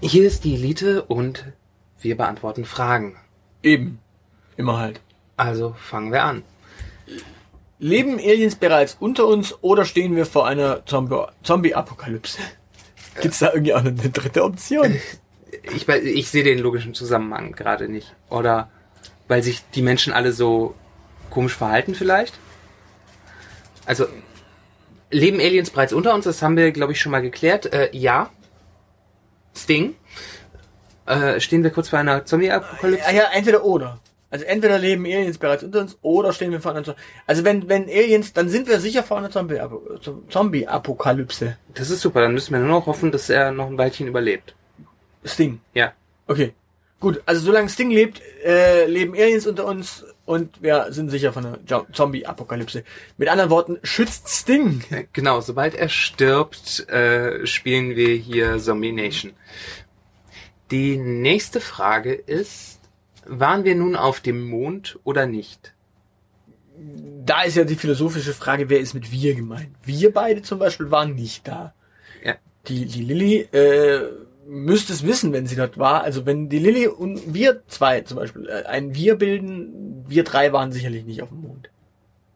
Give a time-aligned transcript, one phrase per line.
[0.00, 1.44] Hier ist die Elite und
[2.00, 3.16] wir beantworten Fragen.
[3.62, 3.98] Eben.
[4.56, 5.00] Immer halt.
[5.36, 6.42] Also fangen wir an.
[7.78, 12.38] Leben Aliens bereits unter uns oder stehen wir vor einer Zombie- Zombie-Apokalypse?
[13.20, 14.96] Gibt's da irgendwie auch eine dritte Option?
[15.74, 18.14] Ich, ich sehe den logischen Zusammenhang gerade nicht.
[18.30, 18.70] Oder
[19.28, 20.74] weil sich die Menschen alle so
[21.28, 22.38] komisch verhalten vielleicht?
[23.84, 24.06] Also,
[25.10, 26.24] leben Aliens bereits unter uns?
[26.24, 27.66] Das haben wir, glaube ich, schon mal geklärt.
[27.74, 28.30] Äh, ja.
[29.54, 29.94] Sting.
[31.06, 33.04] Äh, stehen wir kurz vor einer Zombie-Apokalypse?
[33.06, 33.98] Ja, ja, entweder oder.
[34.32, 37.00] Also entweder leben Aliens bereits unter uns oder stehen wir vor einer Zombie.
[37.26, 39.58] Also wenn, wenn Aliens, dann sind wir sicher vor einer Zombie-
[40.28, 41.56] Zombie-Apokalypse.
[41.74, 42.20] Das ist super.
[42.20, 44.54] Dann müssen wir nur noch hoffen, dass er noch ein Weilchen überlebt.
[45.24, 45.60] Sting.
[45.74, 45.92] Ja.
[46.28, 46.54] Okay.
[47.00, 51.44] Gut, also solange Sting lebt, äh, leben Aliens unter uns und wir sind sicher von
[51.44, 51.58] einer
[51.92, 52.84] Zombie-Apokalypse.
[53.18, 54.84] Mit anderen Worten, schützt Sting.
[55.12, 59.32] Genau, sobald er stirbt, äh, spielen wir hier Zombie Nation.
[60.70, 62.78] Die nächste Frage ist,
[63.26, 65.74] waren wir nun auf dem Mond oder nicht?
[67.26, 69.74] Da ist ja die philosophische Frage, wer ist mit wir gemeint?
[69.82, 71.74] Wir beide zum Beispiel waren nicht da.
[72.22, 72.36] Ja.
[72.68, 74.12] Die, die Lilly äh,
[74.50, 76.02] müsste es wissen, wenn sie dort war.
[76.02, 80.52] Also wenn die Lilly und wir zwei zum Beispiel äh, ein Wir bilden, wir drei
[80.52, 81.70] waren sicherlich nicht auf dem Mond.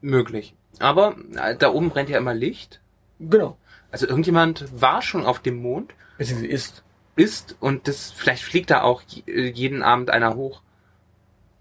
[0.00, 0.54] Möglich.
[0.78, 2.80] Aber äh, da oben brennt ja immer Licht.
[3.18, 3.58] Genau.
[3.90, 6.84] Also irgendjemand war schon auf dem Mond, Beziehungsweise ist.
[7.16, 10.62] ist und das vielleicht fliegt da auch äh, jeden Abend einer hoch.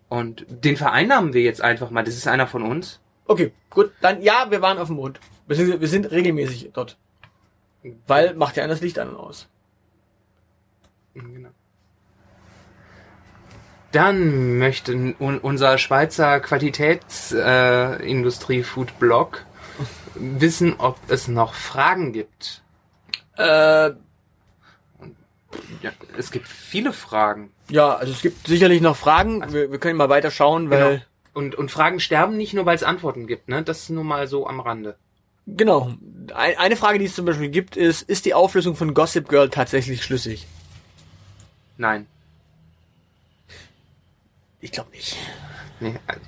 [0.09, 2.03] Und den vereinnahmen wir jetzt einfach mal.
[2.03, 2.99] Das ist einer von uns.
[3.25, 5.19] Okay, gut, dann ja, wir waren auf dem Mond.
[5.47, 6.97] Beziehungsweise wir sind regelmäßig dort.
[8.05, 9.49] Weil macht ja einer das Licht an und aus.
[11.15, 11.49] Genau.
[13.91, 18.63] Dann möchte un unser Schweizer Qualitätsindustrie äh,
[20.15, 22.63] wissen, ob es noch Fragen gibt.
[23.37, 23.91] Äh,
[25.83, 27.51] Ja, es gibt viele Fragen.
[27.69, 29.43] ja, also es gibt sicherlich noch Fragen.
[29.53, 31.01] Wir, wir können mal weiter schauen, weil Genau.
[31.35, 33.63] Und, und Fragen sterben nicht nur, weil es Antworten gibt, ne?
[33.63, 34.95] Das ist nur mal so am Rande.
[35.47, 35.91] Genau.
[36.33, 39.49] Ein- Eine Frage, die es zum Beispiel gibt, ist, ist die Auflösung von Gossip Girl
[39.49, 40.45] tatsächlich schlüssig?
[41.77, 42.07] Nein.
[44.59, 45.17] Ich glaube nicht.
[45.79, 46.21] Nee, also,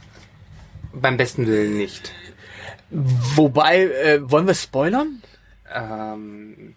[0.93, 2.11] beim besten Willen nicht.
[2.89, 5.21] Wobei, äh, wollen wir spoilern?
[5.73, 6.75] Ähm,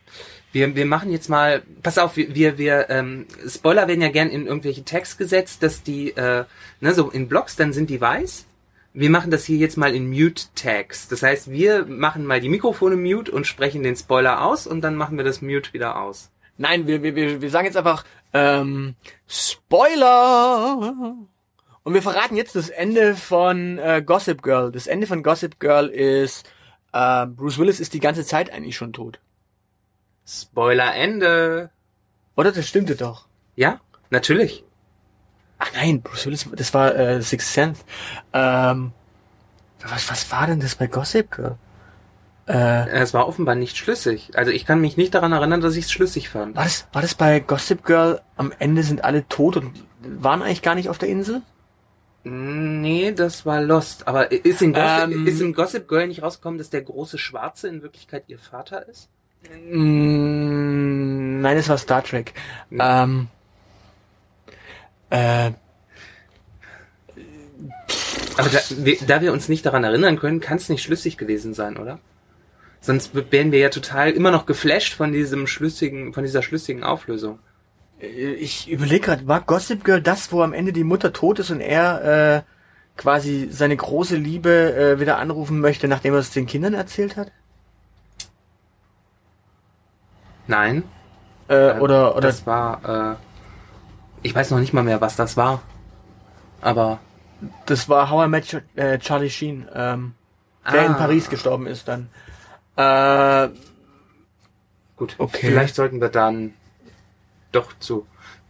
[0.53, 4.31] wir, wir machen jetzt mal, pass auf, wir, wir, wir ähm, Spoiler werden ja gern
[4.31, 6.45] in irgendwelche Tags gesetzt, dass die, äh,
[6.81, 8.47] ne, so in Blogs, dann sind die weiß.
[8.95, 11.09] Wir machen das hier jetzt mal in Mute-Tags.
[11.09, 14.97] Das heißt, wir machen mal die Mikrofone mute und sprechen den Spoiler aus und dann
[14.97, 16.31] machen wir das Mute wieder aus.
[16.59, 18.97] Nein, wir, wir, wir, wir sagen jetzt einfach ähm,
[19.27, 21.15] Spoiler!
[21.85, 24.71] Und wir verraten jetzt das Ende von äh, Gossip Girl.
[24.71, 26.47] Das Ende von Gossip Girl ist,
[26.93, 29.21] äh, Bruce Willis ist die ganze Zeit eigentlich schon tot.
[30.27, 31.71] Spoiler Ende.
[32.37, 32.53] Oder?
[32.53, 33.27] Das stimmte doch.
[33.57, 33.81] Ja,
[34.11, 34.65] natürlich.
[35.59, 37.83] Ach nein, Bruce Willis, das war äh, Sixth Sense.
[38.33, 38.93] Ähm,
[39.81, 41.57] was, was war denn das bei Gossip Girl?
[42.49, 44.31] Äh, Es war offenbar nicht schlüssig.
[44.35, 46.57] Also ich kann mich nicht daran erinnern, dass ich es schlüssig fand.
[46.57, 49.73] war, das, war das bei Gossip Girl, am Ende sind alle tot und
[50.03, 51.43] waren eigentlich gar nicht auf der Insel?
[52.25, 54.09] Nee, das war Lost.
[54.09, 55.27] Aber ist in, Gossip, Ähm.
[55.27, 59.09] ist im Gossip Girl nicht rausgekommen, dass der große Schwarze in Wirklichkeit ihr Vater ist?
[59.71, 62.35] Mm, nein, es war Star Trek.
[62.73, 63.29] Ähm,
[65.11, 65.53] äh,
[68.37, 68.59] Aber da
[69.07, 71.99] da wir uns nicht daran erinnern können, kann es nicht schlüssig gewesen sein, oder?
[72.81, 77.39] Sonst wären wir ja total immer noch geflasht von diesem schlüssigen, von dieser schlüssigen Auflösung.
[78.01, 81.61] ich überlege gerade, war Gossip Girl das, wo am Ende die Mutter tot ist und
[81.61, 82.43] er äh,
[82.97, 87.33] quasi seine große Liebe äh, wieder anrufen möchte, nachdem er es den Kindern erzählt hat?
[90.47, 90.85] Nein.
[91.49, 93.17] Äh, oder oder Das war, äh,
[94.23, 95.63] ich weiß noch nicht mal mehr, was das war.
[96.61, 96.99] Aber
[97.67, 100.15] das war How I Met Ch äh, Charlie Sheen, ähm,
[100.71, 100.99] der in Ah.
[100.99, 102.09] Paris gestorben ist dann.
[102.79, 103.49] Äh,
[104.97, 105.47] gut, Okay.
[105.49, 106.55] vielleicht sollten wir dann
[107.53, 108.07] doch zu,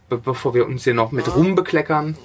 [0.07, 2.15] be bevor wir uns hier noch mit Ruhm bekleckern.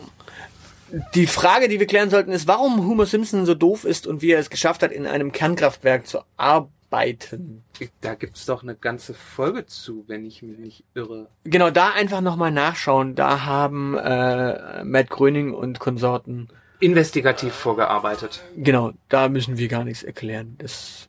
[1.14, 4.30] Die Frage, die wir klären sollten, ist, warum Homer Simpson so doof ist und wie
[4.32, 7.64] er es geschafft hat, in einem Kernkraftwerk zu arbeiten.
[8.00, 11.28] Da gibt's doch eine ganze Folge zu, wenn ich mich nicht irre.
[11.44, 13.16] Genau, da einfach nochmal nachschauen.
[13.16, 16.48] Da haben äh, Matt Gröning und Konsorten,
[16.80, 18.42] Investigativ vorgearbeitet.
[18.56, 20.54] genau, da müssen wir gar nichts erklären.
[20.58, 21.08] Das,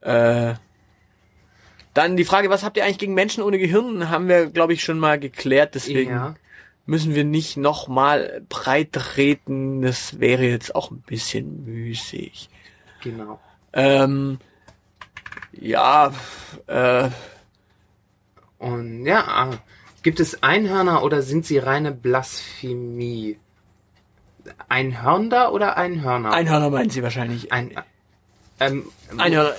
[0.00, 0.54] äh,
[1.94, 4.08] dann die Frage, was habt ihr eigentlich gegen Menschen ohne Gehirn?
[4.08, 5.74] Haben wir, glaube ich, schon mal geklärt.
[5.74, 6.34] Deswegen Ja.
[6.86, 9.82] müssen wir nicht nochmal breit treten.
[9.82, 12.48] Das wäre jetzt auch ein bisschen müßig.
[13.02, 13.40] Genau.
[13.72, 14.38] Ähm,
[15.52, 16.12] ja,
[16.66, 17.08] äh,
[18.58, 19.50] Und ja,
[20.02, 23.36] Gibt es Einhörner oder sind sie reine Blasphemie?
[24.68, 26.32] Einhörner oder Einhörner?
[26.32, 27.52] Einhörner meinen Sie wahrscheinlich.
[27.52, 27.72] Ein,
[28.60, 28.86] ähm,
[29.18, 29.54] Einhörner.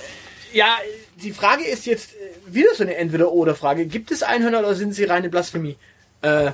[0.52, 0.78] Ja,
[1.16, 3.86] die Frage ist jetzt äh, wieder so eine Entweder-Oder-Frage.
[3.86, 5.76] Gibt es Einhörner oder sind sie reine Blasphemie?
[6.22, 6.52] Äh,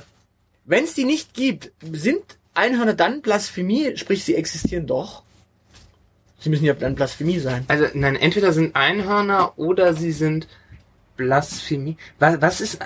[0.65, 2.23] Wenn es die nicht gibt, sind
[2.53, 3.97] Einhörner dann Blasphemie?
[3.97, 5.23] Sprich, sie existieren doch.
[6.39, 7.65] Sie müssen ja dann Blasphemie sein.
[7.67, 10.47] Also, nein, entweder sind Einhörner oder sie sind
[11.15, 11.97] Blasphemie.
[12.19, 12.79] Was, was ist,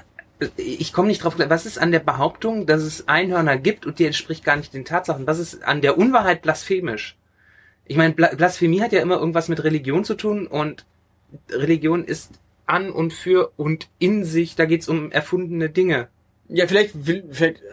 [0.56, 4.06] ich komme nicht drauf, was ist an der Behauptung, dass es Einhörner gibt und die
[4.06, 5.28] entspricht gar nicht den Tatsachen?
[5.28, 7.18] Was ist an der Unwahrheit blasphemisch?
[7.86, 10.86] Ich meine, Bla Blasphemie hat ja immer irgendwas mit Religion zu tun und
[11.50, 12.32] Religion ist
[12.66, 16.08] an und für und in sich, da geht's um erfundene Dinge.
[16.48, 17.70] Ja, vielleicht will, vielleicht, äh,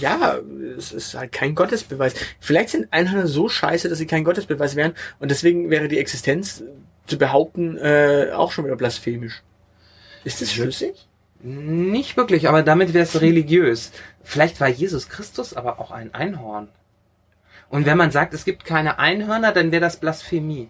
[0.00, 0.38] ja,
[0.76, 2.14] es ist halt kein Gottesbeweis.
[2.40, 6.62] Vielleicht sind Einhörner so scheiße, dass sie kein Gottesbeweis wären und deswegen wäre die Existenz
[7.06, 9.42] zu behaupten äh, auch schon wieder blasphemisch.
[10.24, 11.08] Ist das schlüssig?
[11.40, 13.90] Nicht wirklich, aber damit wäre es religiös.
[14.22, 16.68] Vielleicht war Jesus Christus aber auch ein Einhorn.
[17.68, 20.68] Und wenn man sagt, es gibt keine Einhörner, dann wäre das Blasphemie.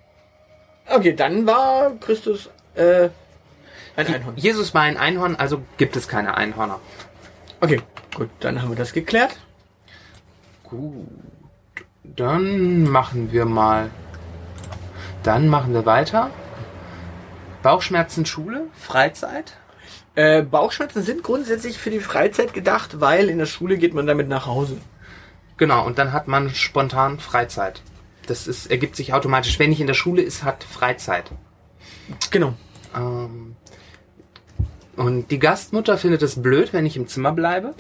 [0.89, 3.09] Okay, dann war Christus äh,
[3.97, 4.37] ein Einhorn.
[4.37, 6.81] Jesus war ein Einhorn, also gibt es keine Einhörner.
[7.61, 7.81] Okay,
[8.15, 9.37] gut, dann haben wir das geklärt.
[10.65, 11.07] Gut.
[12.05, 13.91] Dann machen wir mal.
[15.23, 16.31] Dann machen wir weiter.
[17.63, 19.57] Bauchschmerzen Schule, Freizeit.
[20.15, 24.29] Äh, Bauchschmerzen sind grundsätzlich für die Freizeit gedacht, weil in der Schule geht man damit
[24.29, 24.79] nach Hause.
[25.57, 27.83] Genau, und dann hat man spontan Freizeit.
[28.27, 29.59] Das ist, ergibt sich automatisch.
[29.59, 31.31] Wenn nicht in der Schule ist, hat Freizeit.
[32.31, 32.55] Genau.
[32.95, 33.57] Ähm,
[34.97, 37.75] und die Gastmutter findet es blöd, wenn ich im Zimmer bleibe.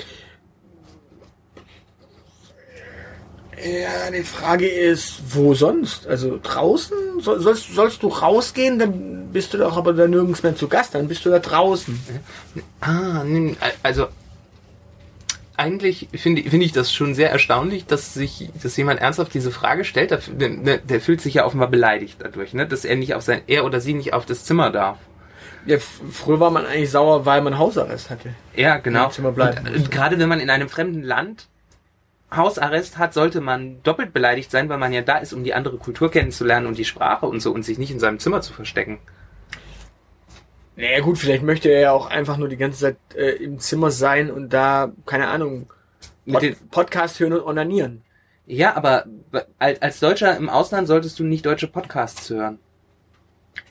[3.64, 6.06] Ja, die Frage ist, wo sonst?
[6.08, 7.20] Also draußen?
[7.20, 10.96] Soll, sollst, sollst du rausgehen, dann bist du doch aber da nirgends mehr zu Gast,
[10.96, 12.00] dann bist du da draußen.
[12.80, 13.22] Ah,
[13.84, 14.08] also
[15.62, 19.84] eigentlich finde finde ich das schon sehr erstaunlich, dass sich, dass jemand ernsthaft diese Frage
[19.84, 20.10] stellt.
[20.10, 22.66] Der, der, der fühlt sich ja offenbar beleidigt dadurch, ne?
[22.66, 24.98] dass er nicht auf sein, er oder sie nicht auf das Zimmer darf.
[25.64, 28.34] Ja, früher war man eigentlich sauer, weil man Hausarrest hatte.
[28.56, 29.06] Ja, genau.
[29.06, 31.46] Im Zimmer bleiben Und, und gerade wenn man in einem fremden Land
[32.34, 35.76] Hausarrest hat, sollte man doppelt beleidigt sein, weil man ja da ist, um die andere
[35.76, 38.98] Kultur kennenzulernen und die Sprache und so und sich nicht in seinem Zimmer zu verstecken.
[40.76, 43.90] Naja gut, vielleicht möchte er ja auch einfach nur die ganze Zeit äh, im Zimmer
[43.90, 45.70] sein und da, keine Ahnung,
[46.24, 48.02] Mit Pod den, Podcast hören und onanieren.
[48.46, 49.04] ja, aber
[49.58, 52.58] als, als Deutscher im Ausland solltest du nicht deutsche Podcasts hören.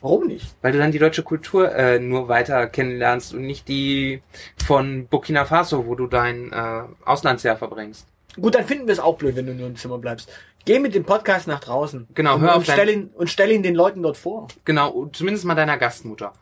[0.00, 0.54] Warum nicht?
[0.62, 4.22] Weil du dann die deutsche Kultur äh, nur weiter kennenlernst und nicht die
[4.64, 8.06] von Burkina Faso, wo du dein äh, Auslandsjahr verbringst.
[8.40, 10.30] Gut, dann finden wir es auch blöd, wenn du nur im Zimmer bleibst.
[10.64, 12.06] Geh mit dem Podcast nach draußen.
[12.14, 14.46] Genau, und, hör auf und stell ihn und stell ihn den Leuten dort vor.
[14.64, 16.32] Genau, zumindest mal deiner Gastmutter.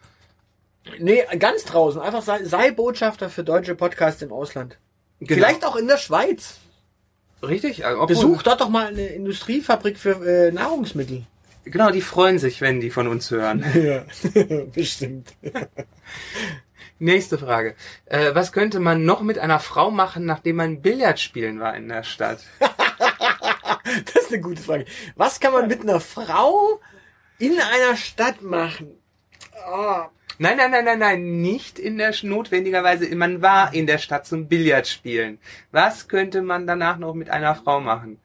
[0.98, 2.00] Nee, ganz draußen.
[2.00, 4.78] Einfach sei, sei Botschafter für deutsche Podcasts im Ausland.
[5.20, 5.34] Genau.
[5.34, 6.58] Vielleicht auch in der Schweiz.
[7.42, 7.84] Richtig?
[7.84, 11.24] Also, Besuch dort doch mal eine Industriefabrik für äh, Nahrungsmittel.
[11.64, 13.64] Genau, die freuen sich, wenn die von uns hören.
[13.74, 14.04] Ja,
[14.74, 15.34] bestimmt.
[16.98, 17.76] Nächste Frage.
[18.06, 21.88] Äh, was könnte man noch mit einer Frau machen, nachdem man Billard spielen war in
[21.88, 22.44] der Stadt?
[24.04, 24.84] Das ist eine gute Frage.
[25.16, 26.80] Was kann man mit einer Frau
[27.38, 28.98] in einer Stadt machen?
[29.66, 30.08] Ah,
[30.42, 33.14] Nein, nein, nein, nein, nein, nicht in der notwendigerweise.
[33.14, 35.38] Man war in der Stadt zum Billard spielen.
[35.70, 38.18] Was könnte man danach noch mit einer Frau machen?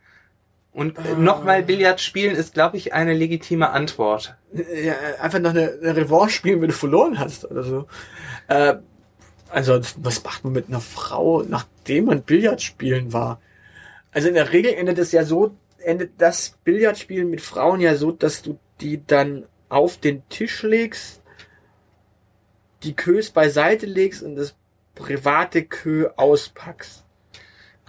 [0.72, 4.38] Und äh, nochmal Billard spielen ist, glaube ich, eine legitime Antwort.
[4.54, 7.86] ja, einfach noch eine, eine Revanche spielen, wenn du verloren hast oder so.
[8.48, 8.76] Äh,
[9.50, 13.42] ansonsten, was macht man mit einer Frau, nachdem man Billard spielen war?
[14.14, 18.14] Also in der Regel endet es ja so, endet das Billardspielen mit Frauen ja so,
[18.14, 21.25] dass du die dann auf den Tisch legst,
[22.86, 24.56] die Kös beiseite legst und das
[24.96, 27.04] private Kö auspackst.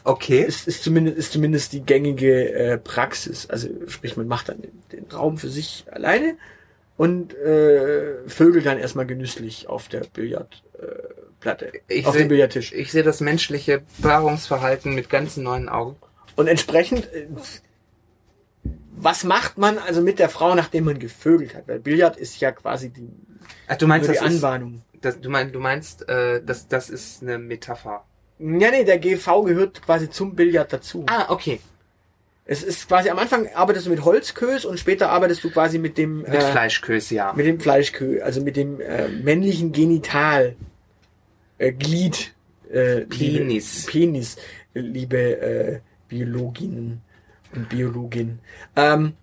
[0.05, 0.43] Okay.
[0.43, 3.49] ist, ist zumindest ist zumindest die gängige äh, Praxis.
[3.51, 6.37] Also sprich, man macht dann den, den Raum für sich alleine
[6.97, 12.73] und äh, vögelt dann erstmal genüsslich auf der Billardplatte, äh, Ich auf seh- dem Billardtisch.
[12.73, 15.97] Ich sehe das menschliche Paarungsverhalten mit ganz neuen Augen.
[16.37, 17.27] Und entsprechend, äh,
[18.99, 21.69] was macht man also mit der Frau, nachdem man gevögelt hat?
[21.69, 23.09] Weil Billard ist ja quasi die,
[23.69, 24.83] Ach, du meinst, die das ist, Anbahnung.
[25.01, 28.05] Das, du meinst, du meinst, äh, das, das ist eine Metapher.
[28.39, 31.05] Ja, nee, der GV gehört quasi zum Billard dazu.
[31.09, 31.61] Ah, okay.
[32.45, 35.99] Es ist quasi, am Anfang arbeitest du mit Holzkös und später arbeitest du quasi mit
[35.99, 37.33] dem, Mit äh, Fleischkös, ja.
[37.33, 40.55] Mit dem Fleischkö, also mit dem äh, männlichen Genital
[41.59, 42.35] äh, Glied.
[42.71, 43.87] Äh, Penis.
[43.87, 44.37] Liebe, Penis,
[44.75, 47.01] liebe äh, Biologinnen
[47.55, 48.41] und Biologin.
[48.77, 49.15] Ähm,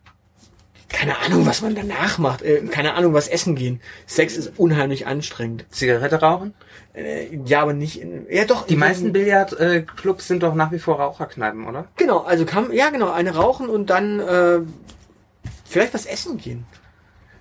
[0.93, 2.43] keine Ahnung, was man danach macht.
[2.43, 3.81] Äh, keine Ahnung, was essen gehen.
[4.05, 5.65] Sex ist unheimlich anstrengend.
[5.69, 6.53] Zigarette rauchen?
[6.93, 8.25] Äh, ja, aber nicht in.
[8.29, 8.67] Ja, doch.
[8.67, 11.87] Die meisten Billardclubs sind doch nach wie vor Raucherkneipen, oder?
[11.97, 14.59] Genau, also kann ja genau eine rauchen und dann äh,
[15.65, 16.65] vielleicht was essen gehen.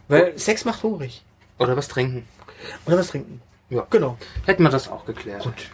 [0.09, 1.23] Weil Sex macht hungrig.
[1.59, 2.27] Oder was trinken.
[2.87, 3.43] Oder was trinken.
[3.69, 3.87] Ja.
[3.91, 4.17] Genau.
[4.47, 5.43] Hätten wir das auch geklärt.
[5.43, 5.71] Gut.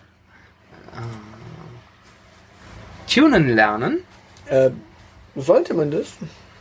[3.06, 4.02] Tunen lernen?
[4.46, 4.70] Äh,
[5.36, 6.08] sollte man das?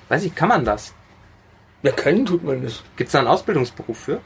[0.09, 0.93] Weiß ich, kann man das?
[1.87, 2.83] Ja, können tut man das.
[2.97, 4.19] Gibt es da einen Ausbildungsberuf für?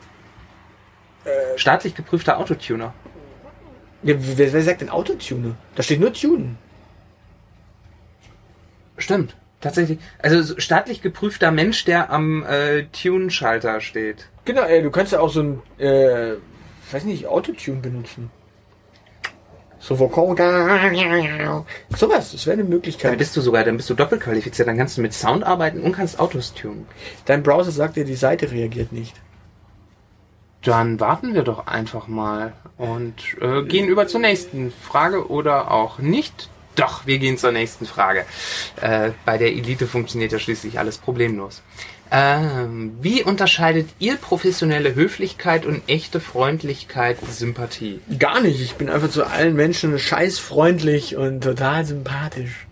[1.58, 2.92] Staatlich geprüfter Autotuner.
[4.02, 5.56] Ja, wer, wer sagt denn Autotune?
[5.76, 6.56] Da steht nur Tune.
[8.98, 9.36] Stimmt.
[9.60, 10.00] Tatsächlich.
[10.18, 14.28] Also so staatlich geprüfter Mensch, der am äh, Tune-Schalter steht.
[14.44, 16.38] Genau, äh, du kannst ja auch so ein, äh,
[16.92, 18.32] weiß nicht, Autotune benutzen.
[19.82, 20.36] So Vokal.
[21.98, 23.18] Sowas, das wäre eine Dann Möglichkeit.
[23.18, 24.68] bist du sogar, dann bist du doppelt qualifiziert.
[24.68, 26.86] Dann kannst du mit Sound arbeiten und kannst Autos tunen.
[27.26, 29.16] Dein Browser sagt dir, die Seite reagiert nicht.
[30.64, 35.98] Dann warten wir doch einfach mal und äh, gehen über zur nächsten Frage oder auch
[35.98, 36.50] nicht.
[36.76, 38.26] Doch, wir gehen zur nächsten Frage.
[38.80, 41.64] Äh, bei der Elite funktioniert ja schließlich alles problemlos.
[42.14, 48.02] Ähm, wie unterscheidet ihr professionelle Höflichkeit und echte Freundlichkeit Sympathie?
[48.20, 48.60] Gar nicht.
[48.60, 52.68] Ich bin einfach zu allen Menschen scheißfreundlich und total sympathisch.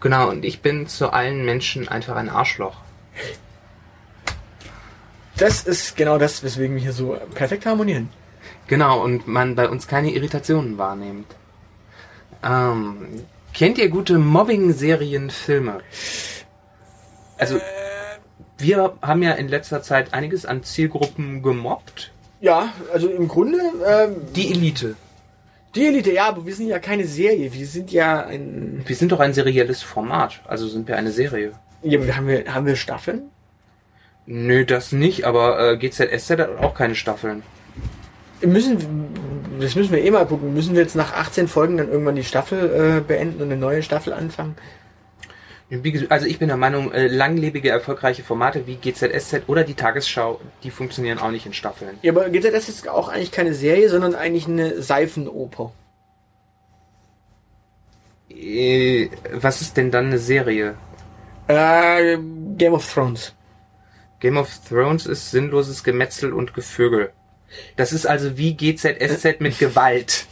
[0.00, 2.76] Genau, und ich bin zu allen Menschen einfach ein Arschloch.
[5.36, 8.08] Das ist genau das, weswegen wir hier so perfekt harmonieren.
[8.66, 11.36] Genau, und man bei uns keine Irritationen wahrnimmt.
[12.42, 15.80] Ähm, kennt ihr gute Mobbing-Serien, Filme?
[17.36, 17.60] Also,
[18.58, 22.10] wir haben ja in letzter Zeit einiges an Zielgruppen gemobbt.
[22.40, 24.96] Ja, also im Grunde, ähm, Die Elite.
[25.74, 27.52] die Elite, ja, aber wir sind ja keine Serie.
[27.52, 28.82] Wir sind ja ein.
[28.86, 31.52] Wir sind doch ein serielles Format, also sind wir eine Serie.
[31.82, 33.22] Ja, aber haben wir, haben wir Staffeln?
[34.26, 37.42] Nö, das nicht, aber äh, GZSZ hat auch keine Staffeln.
[38.40, 38.76] Müssen,
[39.60, 40.54] das müssen wir eh mal gucken.
[40.54, 43.82] Müssen wir jetzt nach 18 Folgen dann irgendwann die Staffel äh, beenden und eine neue
[43.82, 44.54] Staffel anfangen?
[46.08, 50.70] Also ich bin der Meinung, äh, langlebige, erfolgreiche Formate wie GZSZ oder die Tagesschau, die
[50.70, 51.98] funktionieren auch nicht in Staffeln.
[52.00, 55.72] Ja, aber GZS ist auch eigentlich keine Serie, sondern eigentlich eine Seifenoper.
[58.30, 60.76] Äh, was ist denn dann eine Serie?
[61.48, 62.16] Äh,
[62.56, 63.34] Game of Thrones.
[64.20, 67.12] Game of Thrones ist sinnloses Gemetzel und Gevögel.
[67.76, 70.26] Das ist also wie GZSZ mit Gewalt.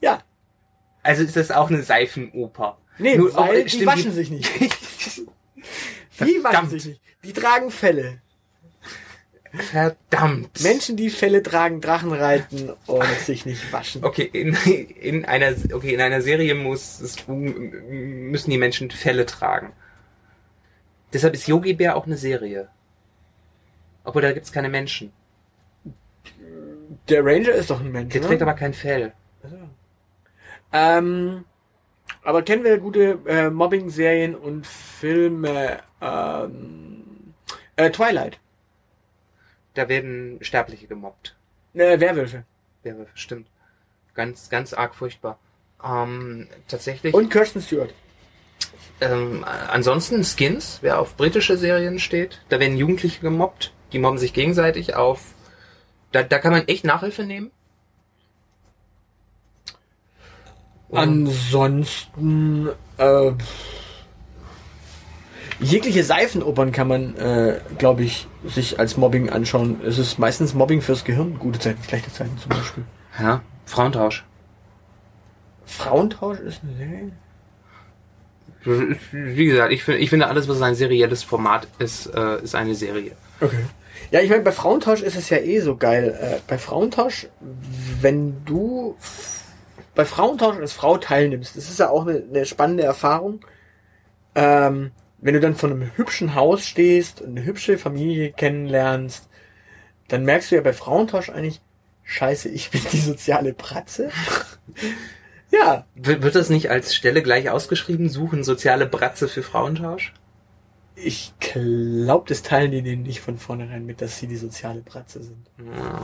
[0.00, 0.22] Ja.
[1.02, 2.78] Also ist das auch eine Seifenoper.
[2.98, 4.50] Nee, Nur- weil aber die waschen sich nicht.
[6.20, 7.00] Die waschen sich nicht.
[7.24, 8.20] Die tragen Felle.
[9.52, 10.62] Verdammt.
[10.62, 14.04] Menschen, die Felle tragen, Drachen reiten und sich nicht waschen.
[14.04, 14.54] Okay, in,
[15.00, 19.72] in einer okay, in einer Serie muss es, müssen die Menschen Felle tragen.
[21.12, 22.68] Deshalb ist Yogi Bär auch eine Serie.
[24.04, 25.12] Obwohl da gibt's keine Menschen.
[27.08, 28.26] Der Ranger ist doch ein Mensch, Der ne?
[28.28, 29.12] trägt aber kein Fell.
[30.72, 31.44] Ähm,
[32.22, 35.80] aber kennen wir gute äh, Mobbing-Serien und Filme?
[36.00, 37.34] Ähm,
[37.76, 38.38] äh, Twilight.
[39.74, 41.36] Da werden Sterbliche gemobbt.
[41.74, 42.44] Äh, Werwölfe.
[42.82, 43.48] Wäre stimmt.
[44.14, 45.38] Ganz, ganz arg furchtbar.
[45.84, 47.14] Ähm, tatsächlich.
[47.14, 47.94] Und Kirsten Stewart.
[49.00, 53.72] ähm, ansonsten Skins, wer auf britische Serien steht, da werden Jugendliche gemobbt.
[53.92, 55.34] Die mobben sich gegenseitig auf.
[56.12, 57.50] Da, da kann man echt Nachhilfe nehmen.
[60.92, 62.68] Ansonsten,
[62.98, 63.32] äh,
[65.60, 69.80] jegliche Seifenopern kann man, äh, glaube ich, sich als Mobbing anschauen.
[69.86, 71.38] Es ist meistens Mobbing fürs Gehirn.
[71.38, 72.84] Gute Zeiten, schlechte Zeiten zum Beispiel.
[73.18, 74.24] Ja, Frauentausch.
[75.64, 77.12] Frauentausch ist eine Serie?
[79.12, 82.74] Wie gesagt, ich finde, ich finde alles, was ein serielles Format ist, äh, ist eine
[82.74, 83.12] Serie.
[83.40, 83.64] Okay.
[84.10, 86.18] Ja, ich meine, bei Frauentausch ist es ja eh so geil.
[86.20, 87.28] Äh, bei Frauentausch,
[88.00, 88.96] wenn du
[90.00, 93.44] bei Frauentausch als Frau teilnimmst, das ist ja auch eine, eine spannende Erfahrung.
[94.34, 99.28] Ähm, wenn du dann vor einem hübschen Haus stehst und eine hübsche Familie kennenlernst,
[100.08, 101.60] dann merkst du ja bei Frauentausch eigentlich,
[102.04, 104.10] scheiße, ich bin die soziale Bratze.
[105.50, 108.08] ja, Wird, wird das nicht als Stelle gleich ausgeschrieben?
[108.08, 110.14] Suchen soziale Bratze für Frauentausch?
[111.02, 115.22] ich glaube, das teilen die denen nicht von vornherein mit, dass sie die soziale Bratze
[115.22, 115.50] sind.
[115.58, 116.00] Ja.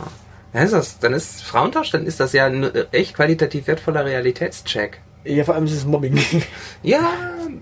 [0.57, 4.07] Dann ist das, dann ist Frauentausch, dann ist das ja ein äh, echt qualitativ wertvoller
[4.07, 5.03] Realitätscheck.
[5.23, 6.19] Ja, vor allem ist es Mobbing.
[6.83, 7.11] Ja,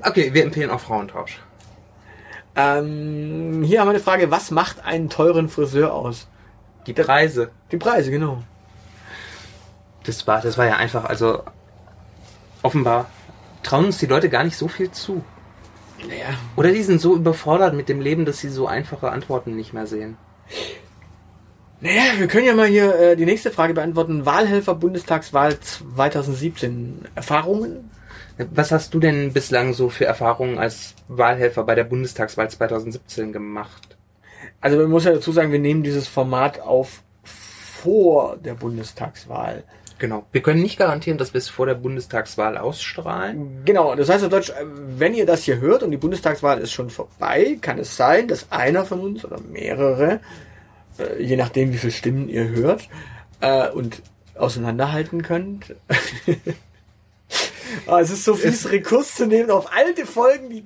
[0.06, 1.40] okay, wir empfehlen auch Frauentausch.
[2.54, 6.28] Ähm, hier haben wir eine Frage, was macht einen teuren Friseur aus?
[6.86, 7.50] Die Preise.
[7.72, 8.44] Die Preise, genau.
[10.04, 11.42] Das war, das war ja einfach, also
[12.62, 13.08] offenbar
[13.64, 15.24] trauen uns die Leute gar nicht so viel zu.
[15.98, 19.72] Naja, Oder die sind so überfordert mit dem Leben, dass sie so einfache Antworten nicht
[19.72, 20.16] mehr sehen.
[21.80, 24.24] Naja, wir können ja mal hier äh, die nächste Frage beantworten.
[24.24, 27.06] Wahlhelfer Bundestagswahl 2017.
[27.14, 27.90] Erfahrungen?
[28.36, 33.96] Was hast du denn bislang so für Erfahrungen als Wahlhelfer bei der Bundestagswahl 2017 gemacht?
[34.60, 39.62] Also man muss ja dazu sagen, wir nehmen dieses Format auf vor der Bundestagswahl.
[39.98, 40.26] Genau.
[40.32, 43.62] Wir können nicht garantieren, dass wir es vor der Bundestagswahl ausstrahlen.
[43.64, 46.72] Genau, das heißt auf Deutsch, äh, wenn ihr das hier hört und die Bundestagswahl ist
[46.72, 50.20] schon vorbei, kann es sein, dass einer von uns oder mehrere,
[50.98, 52.88] äh, je nachdem wie viele Stimmen ihr hört,
[53.40, 54.02] äh, und
[54.34, 55.74] auseinanderhalten könnt.
[57.86, 60.64] Ah, es ist so fies, Rekurs zu nehmen auf alte Folgen, die,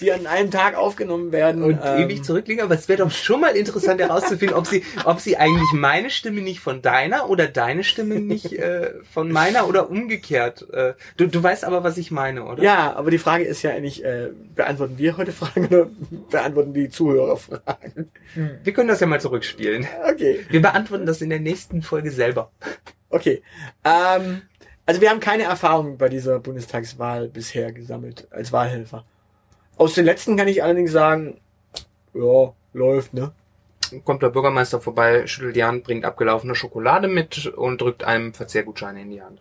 [0.00, 1.62] die an einem Tag aufgenommen werden.
[1.62, 5.20] Und Ähm, ewig zurückliegen, aber es wäre doch schon mal interessant herauszufinden, ob sie, ob
[5.20, 9.90] sie eigentlich meine Stimme nicht von deiner oder deine Stimme nicht äh, von meiner oder
[9.90, 10.66] umgekehrt.
[10.72, 12.62] Äh, du, du weißt aber, was ich meine, oder?
[12.62, 15.88] Ja, aber die Frage ist ja eigentlich, äh, beantworten wir heute Fragen oder
[16.30, 18.10] beantworten die Zuhörer Fragen?
[18.62, 19.86] Wir können das ja mal zurückspielen.
[20.10, 20.44] Okay.
[20.50, 22.50] Wir beantworten das in der nächsten Folge selber.
[23.08, 23.42] Okay.
[23.84, 24.42] Ähm,
[24.86, 29.04] also wir haben keine Erfahrung bei dieser Bundestagswahl bisher gesammelt als Wahlhelfer.
[29.76, 31.40] Aus den letzten kann ich allerdings sagen,
[32.14, 33.32] ja, läuft, ne?
[34.04, 39.02] Kommt der Bürgermeister vorbei, schüttelt die Hand, bringt abgelaufene Schokolade mit und drückt einem Verzehrgutscheine
[39.02, 39.40] in die Hand.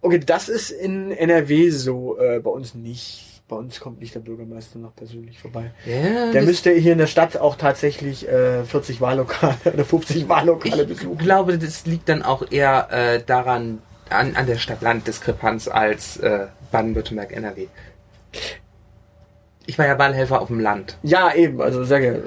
[0.00, 3.37] Okay, das ist in NRW so, äh, bei uns nicht.
[3.48, 5.70] Bei uns kommt nicht der Bürgermeister noch persönlich vorbei.
[5.86, 10.82] Ja, Der müsste hier in der Stadt auch tatsächlich äh, 40 Wahllokale oder 50 Wahllokale
[10.82, 11.16] ich besuchen.
[11.16, 13.78] glaube, das liegt dann auch eher äh, daran,
[14.10, 17.68] an, an der Stadt-Land-Diskrepanz als äh, Baden-Württemberg, NRW.
[19.64, 20.98] Ich war ja Wahlhelfer auf dem Land.
[21.02, 22.22] Ja, eben, also sage,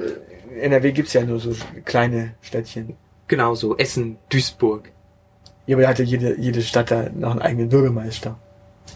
[0.59, 2.95] NRW gibt's ja nur so kleine Städtchen.
[3.27, 4.89] Genauso Essen, Duisburg.
[5.67, 8.37] Ja, aber da hatte jede, jede Stadt da noch einen eigenen Bürgermeister.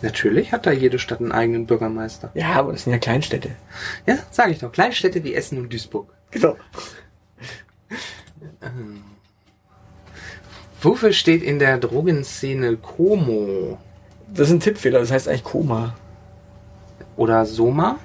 [0.01, 2.31] Natürlich hat da jede Stadt einen eigenen Bürgermeister.
[2.33, 3.51] Ja, aber das sind ja Kleinstädte.
[4.05, 4.71] Ja, sage ich doch.
[4.71, 6.07] Kleinstädte wie Essen und Duisburg.
[6.31, 6.55] Genau.
[10.81, 13.77] Wofür steht in der Drogenszene Como
[14.27, 15.95] Das ist ein Tippfehler, das heißt eigentlich Koma.
[17.15, 17.97] oder Soma?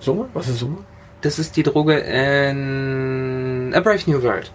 [0.00, 0.28] Summe?
[0.34, 0.78] Was ist Summe?
[1.22, 4.52] Das ist die Droge in A Brave New World.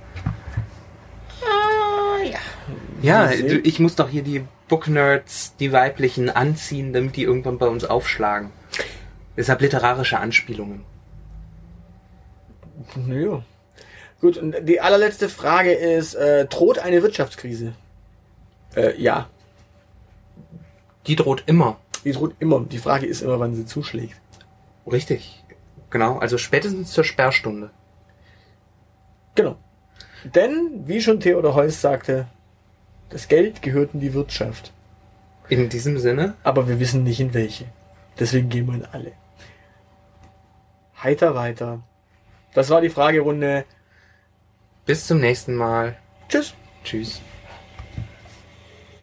[1.42, 2.38] Ah, ja.
[3.02, 7.84] Ja, ich muss doch hier die Book-Nerds, die weiblichen, anziehen, damit die irgendwann bei uns
[7.84, 8.52] aufschlagen.
[9.36, 10.86] Deshalb literarische Anspielungen.
[13.08, 13.44] Ja.
[14.22, 17.74] Gut, und die allerletzte Frage ist, äh, droht eine Wirtschaftskrise?
[18.76, 19.28] Äh, ja,
[21.08, 21.78] Die droht immer.
[22.04, 22.62] die droht immer.
[22.62, 24.20] Die Frage ist immer, wann sie zuschlägt.
[24.90, 25.44] Richtig.
[25.90, 27.72] Genau, also spätestens zur Sperrstunde.
[29.36, 29.58] Genau.
[30.24, 32.28] Denn, wie schon Theodor Heuss sagte,
[33.10, 34.72] das Geld gehört in die Wirtschaft.
[35.50, 37.66] In diesem Sinne, Aber wir wissen nicht in welche.
[38.20, 39.14] Deswegen gehen wir in alle.
[41.02, 41.82] Heiter weiter.
[42.54, 43.66] Das war die Fragerunde.
[44.86, 45.98] bis zum nächsten Mal.
[46.28, 46.54] Tschüss.
[46.84, 47.22] Tschüss.